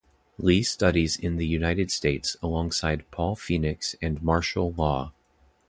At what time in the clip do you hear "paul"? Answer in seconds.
3.11-3.35